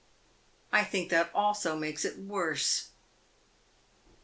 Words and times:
"I 0.71 0.83
think 0.83 1.09
that 1.11 1.29
also 1.35 1.75
makes 1.77 2.05
it 2.05 2.17
worse!" 2.17 2.87